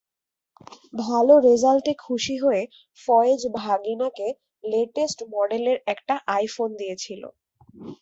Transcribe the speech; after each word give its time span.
ভালো 1.01 1.33
রেজাল্টে 1.47 1.93
খুশি 2.05 2.35
হয়ে 2.43 2.63
ফয়েজ 3.07 3.39
ভাগিনাকে 3.59 4.27
লেটেস্ট 4.63 5.19
মডেলের 5.33 5.77
একটা 5.93 6.15
আইফোন 6.35 6.69
দিয়েছিল। 6.79 7.21